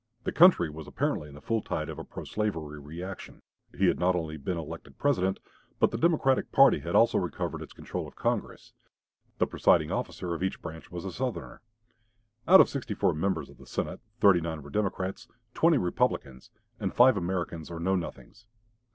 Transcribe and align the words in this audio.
The 0.23 0.31
country 0.31 0.67
was 0.67 0.87
apparently 0.87 1.29
in 1.29 1.35
the 1.35 1.41
full 1.41 1.61
tide 1.61 1.87
of 1.87 1.99
a 1.99 2.03
pro 2.03 2.23
slavery 2.23 2.79
reaction. 2.79 3.43
He 3.77 3.85
had 3.85 3.99
not 3.99 4.15
only 4.15 4.35
been 4.35 4.57
elected 4.57 4.97
President, 4.97 5.39
but 5.79 5.91
the 5.91 5.97
Democratic 5.99 6.51
party 6.51 6.79
had 6.79 6.95
also 6.95 7.19
recovered 7.19 7.61
its 7.61 7.71
control 7.71 8.07
of 8.07 8.15
Congress. 8.15 8.73
The 9.37 9.45
presiding 9.45 9.91
officer 9.91 10.33
of 10.33 10.41
each 10.41 10.59
branch 10.59 10.89
was 10.89 11.05
a 11.05 11.11
Southerner. 11.11 11.61
Out 12.47 12.59
of 12.59 12.67
64 12.67 13.13
members 13.13 13.47
of 13.47 13.59
the 13.59 13.67
Senate, 13.67 13.99
39 14.19 14.63
were 14.63 14.69
Democrats, 14.71 15.27
20 15.53 15.77
Republicans, 15.77 16.49
and 16.79 16.91
five 16.95 17.15
Americans 17.15 17.69
or 17.69 17.79
Know 17.79 17.95
Nothings. 17.95 18.47